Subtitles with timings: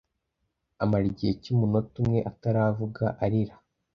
[0.83, 3.55] amara igihe cy’umunota umwe ataravuga arira